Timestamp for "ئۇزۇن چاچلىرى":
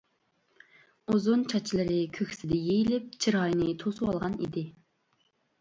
1.13-1.99